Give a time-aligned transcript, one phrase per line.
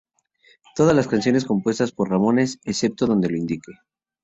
[0.75, 3.71] Todas las canciones compuestas por Ramones excepto donde lo indica.